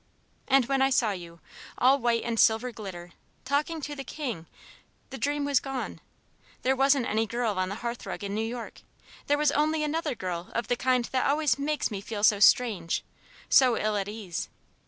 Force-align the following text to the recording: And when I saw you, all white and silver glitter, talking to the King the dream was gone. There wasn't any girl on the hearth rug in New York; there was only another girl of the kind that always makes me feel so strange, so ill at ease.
And 0.47 0.65
when 0.65 0.81
I 0.81 0.89
saw 0.89 1.11
you, 1.11 1.41
all 1.77 1.99
white 1.99 2.23
and 2.23 2.39
silver 2.39 2.71
glitter, 2.71 3.11
talking 3.45 3.81
to 3.81 3.93
the 3.95 4.03
King 4.03 4.47
the 5.11 5.17
dream 5.19 5.45
was 5.45 5.59
gone. 5.59 6.01
There 6.63 6.75
wasn't 6.75 7.05
any 7.05 7.27
girl 7.27 7.59
on 7.59 7.69
the 7.69 7.75
hearth 7.85 8.07
rug 8.07 8.23
in 8.23 8.33
New 8.33 8.41
York; 8.43 8.81
there 9.27 9.37
was 9.37 9.51
only 9.51 9.83
another 9.83 10.15
girl 10.15 10.49
of 10.55 10.69
the 10.69 10.75
kind 10.75 11.05
that 11.11 11.29
always 11.29 11.59
makes 11.59 11.91
me 11.91 12.01
feel 12.01 12.23
so 12.23 12.39
strange, 12.39 13.05
so 13.47 13.77
ill 13.77 13.95
at 13.95 14.07
ease. 14.07 14.49